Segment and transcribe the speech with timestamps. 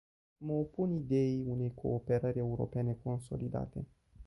[0.37, 3.87] Mă opun ideii unei cooperări europene consolidate.